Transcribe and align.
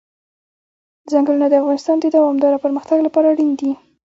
ځنګلونه 1.11 1.47
د 1.49 1.53
افغانستان 1.61 1.97
د 2.01 2.05
دوامداره 2.15 2.57
پرمختګ 2.65 2.97
لپاره 3.07 3.25
اړین 3.33 3.51
دي. 3.61 3.71